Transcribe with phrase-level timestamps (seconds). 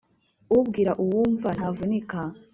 [0.57, 2.19] Ubwira uwumva ntavunika